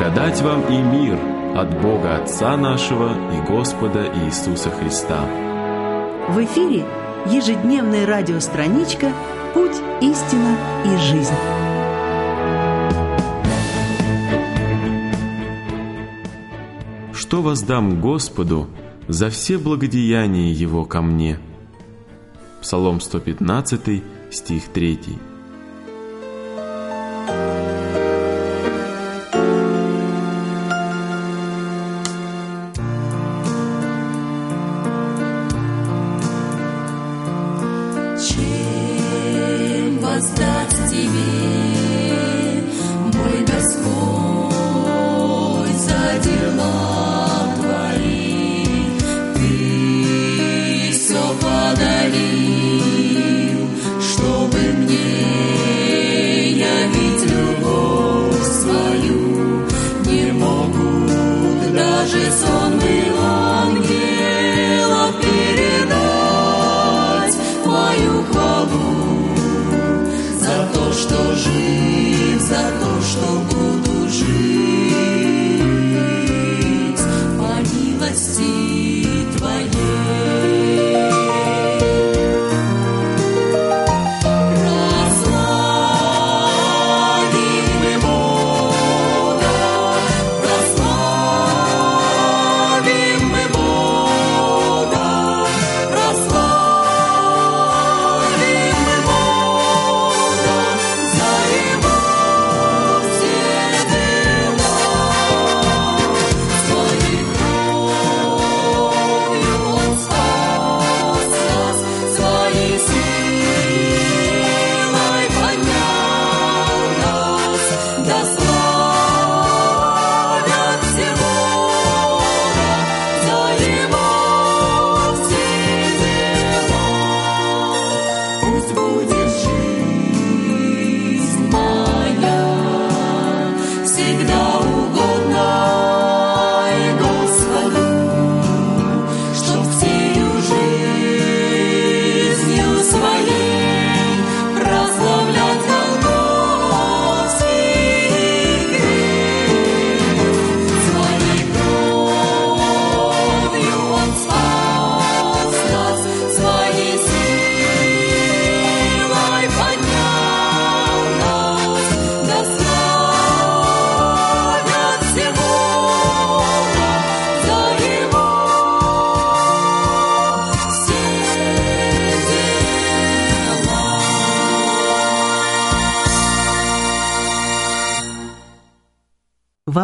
Благодать 0.00 0.40
вам 0.40 0.62
и 0.62 0.78
мир 0.78 1.18
от 1.54 1.78
Бога 1.82 2.16
Отца 2.16 2.56
нашего 2.56 3.12
и 3.36 3.46
Господа 3.46 4.10
Иисуса 4.24 4.70
Христа. 4.70 5.26
В 6.30 6.42
эфире 6.42 6.86
ежедневная 7.26 8.06
радиостраничка 8.06 9.12
«Путь, 9.52 9.76
истина 10.00 10.56
и 10.86 10.96
жизнь». 10.96 11.34
Что 17.12 17.42
воздам 17.42 18.00
Господу 18.00 18.68
за 19.06 19.28
все 19.28 19.58
благодеяния 19.58 20.50
Его 20.50 20.86
ко 20.86 21.02
мне? 21.02 21.38
Псалом 22.62 23.02
115, 23.02 24.02
стих 24.30 24.68
3. 24.68 25.29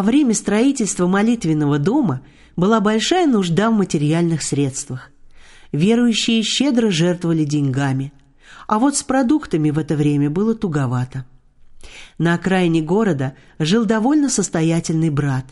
Время 0.06 0.32
строительства 0.32 1.06
молитвенного 1.06 1.78
дома 1.78 2.22
была 2.56 2.80
большая 2.80 3.26
нужда 3.26 3.70
в 3.70 3.74
материальных 3.74 4.42
средствах. 4.42 5.10
Верующие 5.72 6.42
щедро 6.42 6.90
жертвовали 6.90 7.44
деньгами, 7.44 8.12
а 8.66 8.78
вот 8.78 8.96
с 8.96 9.02
продуктами 9.02 9.70
в 9.70 9.78
это 9.78 9.96
время 9.96 10.30
было 10.30 10.54
туговато. 10.54 11.26
На 12.16 12.34
окраине 12.34 12.80
города 12.80 13.34
жил 13.58 13.84
довольно 13.84 14.30
состоятельный 14.30 15.10
брат. 15.10 15.44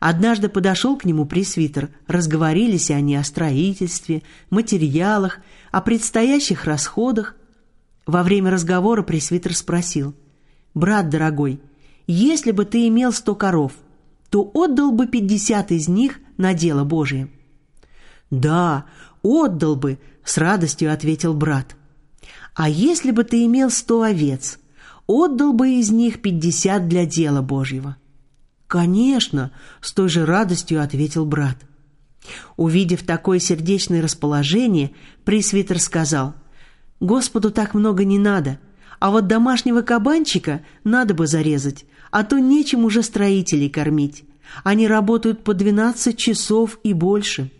Однажды 0.00 0.48
подошел 0.48 0.98
к 0.98 1.04
нему 1.04 1.24
пресвитер, 1.24 1.88
разговорились 2.06 2.90
они 2.90 3.16
о 3.16 3.24
строительстве, 3.24 4.22
материалах, 4.50 5.38
о 5.72 5.80
предстоящих 5.80 6.66
расходах. 6.66 7.34
Во 8.06 8.22
время 8.22 8.50
разговора 8.50 9.02
пресвитер 9.02 9.54
спросил, 9.54 10.14
«Брат 10.74 11.08
дорогой,— 11.08 11.60
если 12.06 12.50
бы 12.50 12.66
ты 12.66 12.86
имел 12.88 13.12
сто 13.12 13.34
коров, 13.34 13.72
то 14.34 14.50
отдал 14.52 14.90
бы 14.90 15.06
пятьдесят 15.06 15.70
из 15.70 15.86
них 15.86 16.18
на 16.38 16.54
дело 16.54 16.82
Божие». 16.82 17.28
«Да, 18.32 18.86
отдал 19.22 19.76
бы»,— 19.76 20.00
с 20.24 20.38
радостью 20.38 20.92
ответил 20.92 21.34
брат. 21.34 21.76
«А 22.52 22.68
если 22.68 23.12
бы 23.12 23.22
ты 23.22 23.44
имел 23.44 23.70
сто 23.70 24.02
овец, 24.02 24.58
отдал 25.06 25.52
бы 25.52 25.74
из 25.74 25.92
них 25.92 26.20
пятьдесят 26.20 26.88
для 26.88 27.06
дела 27.06 27.42
Божьего?» 27.42 27.96
«Конечно»,— 28.66 29.52
с 29.80 29.92
той 29.92 30.08
же 30.08 30.26
радостью 30.26 30.82
ответил 30.82 31.24
брат. 31.24 31.58
Увидев 32.56 33.04
такое 33.04 33.38
сердечное 33.38 34.02
расположение, 34.02 34.90
пресвитер 35.24 35.78
сказал, 35.78 36.34
«Господу 36.98 37.52
так 37.52 37.72
много 37.72 38.04
не 38.04 38.18
надо, 38.18 38.58
а 38.98 39.12
вот 39.12 39.28
домашнего 39.28 39.82
кабанчика 39.82 40.64
надо 40.82 41.14
бы 41.14 41.28
зарезать, 41.28 41.84
а 42.14 42.22
то 42.22 42.38
нечем 42.38 42.84
уже 42.84 43.02
строителей 43.02 43.68
кормить. 43.68 44.22
Они 44.62 44.86
работают 44.86 45.42
по 45.42 45.52
12 45.52 46.16
часов 46.16 46.78
и 46.84 46.92
больше. 46.92 47.50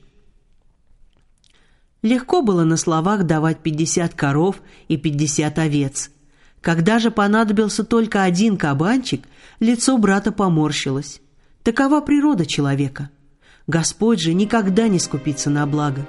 Легко 2.03 2.41
было 2.41 2.63
на 2.63 2.77
словах 2.77 3.25
давать 3.25 3.59
50 3.65 4.15
коров 4.15 4.63
и 4.87 4.97
50 4.97 5.59
овец. 5.59 6.13
Когда 6.61 7.01
же 7.01 7.11
понадобился 7.11 7.83
только 7.83 8.23
один 8.23 8.57
кабанчик, 8.57 9.25
лицо 9.59 9.99
брата 9.99 10.31
поморщилось. 10.31 11.21
Такова 11.65 12.01
природа 12.01 12.47
человека. 12.47 13.11
Господь 13.67 14.21
же 14.21 14.35
никогда 14.35 14.87
не 14.87 15.01
скупится 15.01 15.51
на 15.51 15.67
благо. 15.67 16.07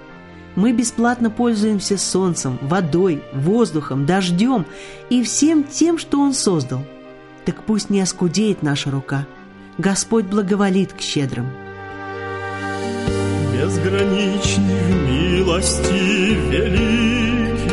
Мы 0.56 0.72
бесплатно 0.72 1.32
пользуемся 1.32 1.98
солнцем, 1.98 2.60
водой, 2.62 3.24
воздухом, 3.34 4.06
дождем 4.06 4.68
и 5.10 5.24
всем 5.24 5.64
тем, 5.64 5.98
что 5.98 6.20
Он 6.20 6.36
создал– 6.36 6.86
так 7.46 7.64
пусть 7.64 7.90
не 7.90 8.02
оскудеет 8.02 8.64
наша 8.64 8.92
рука. 8.92 9.26
Господь 9.78 10.26
благоволит 10.26 10.94
к 10.94 11.02
щедрым. 11.02 11.48
Безграничный 13.54 14.94
милости 15.08 16.36
великий, 16.50 17.66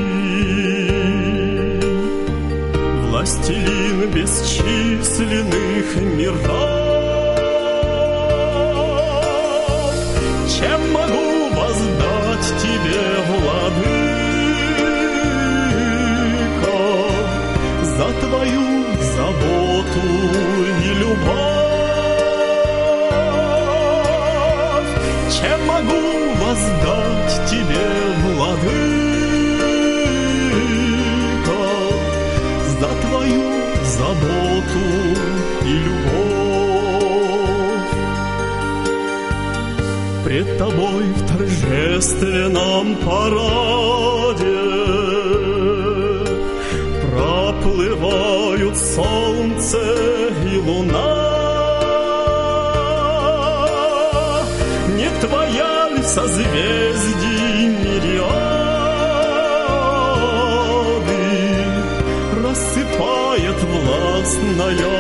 Властелин 3.09 4.11
бесчисленных 4.11 5.97
миров, 6.17 6.83
Чем 10.59 11.02
торжественном 42.73 42.97
параде 42.97 44.59
проплывают 47.11 48.77
солнце 48.77 49.79
и 50.53 50.57
луна. 50.59 51.23
Не 54.97 55.11
твоя 55.21 55.89
ли 55.91 56.03
созвездий 56.03 57.69
мириады 57.69 58.43
рассыпает 62.43 63.59
властная 63.63 64.92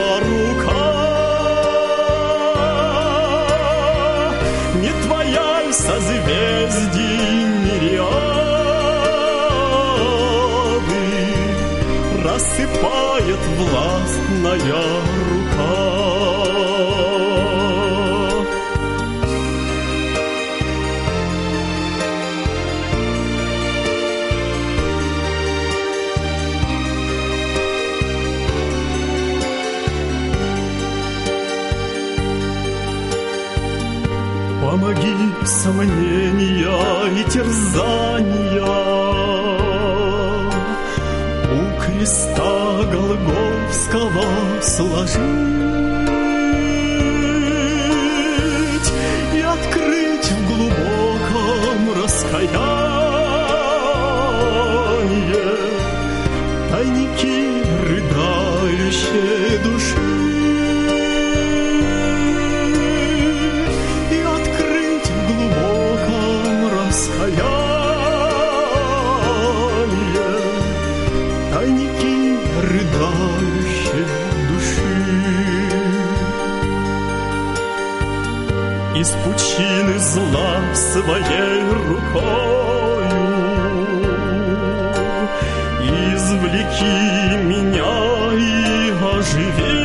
рассыпает 13.32 13.40
властная 13.58 14.58
рука? 15.30 15.92
Помоги 34.62 35.14
сомнения 35.44 37.20
и 37.20 37.30
терзания 37.30 39.11
сложить 44.62 45.18
И 49.34 49.40
открыть 49.40 50.30
в 50.30 50.46
глубоком 50.46 52.02
раскаянии 52.02 52.62
Тайники 56.70 57.64
рыдающей 57.88 59.41
Из 79.02 79.10
пучины 79.10 79.98
зла 79.98 80.62
своей 80.76 81.62
рукою 81.88 83.02
извлеки 86.14 87.36
меня 87.50 87.94
и 88.38 88.92
оживи. 89.12 89.82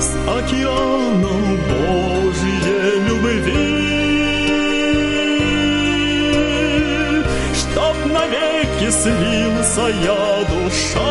С 0.00 0.10
океаном 0.26 1.44
Божьей 1.68 2.98
любви. 3.08 3.65
Навеки 8.86 8.90
слился 8.90 9.88
я 10.04 10.44
душою. 10.48 11.06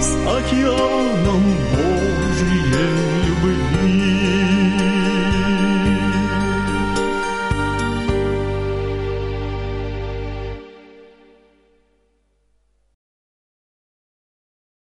С 0.00 0.16
океаном 0.26 1.56